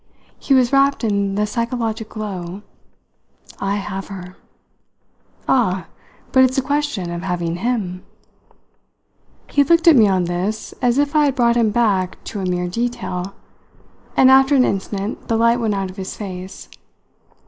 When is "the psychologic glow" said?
1.35-2.63